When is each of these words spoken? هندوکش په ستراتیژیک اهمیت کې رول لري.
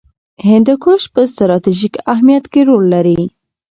هندوکش 0.47 1.01
په 1.13 1.21
ستراتیژیک 1.33 1.93
اهمیت 2.13 2.45
کې 2.51 2.61
رول 2.69 2.83
لري. 2.93 3.19